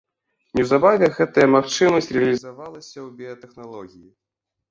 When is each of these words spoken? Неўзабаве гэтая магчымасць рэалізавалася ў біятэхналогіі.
Неўзабаве 0.59 1.09
гэтая 1.17 1.45
магчымасць 1.57 2.09
рэалізавалася 2.17 2.97
ў 3.07 3.13
біятэхналогіі. 3.19 4.09